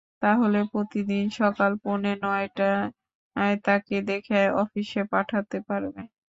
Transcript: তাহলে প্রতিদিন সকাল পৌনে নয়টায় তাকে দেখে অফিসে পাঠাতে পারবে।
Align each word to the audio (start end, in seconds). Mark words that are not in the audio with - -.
তাহলে 0.21 0.59
প্রতিদিন 0.71 1.23
সকাল 1.39 1.71
পৌনে 1.83 2.13
নয়টায় 2.23 2.85
তাকে 3.65 3.95
দেখে 4.09 4.39
অফিসে 4.61 5.01
পাঠাতে 5.11 5.57
পারবে। 5.67 6.01